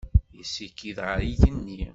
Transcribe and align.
Yessikid 0.37 0.97
ɣer 1.05 1.19
yigenni. 1.27 1.81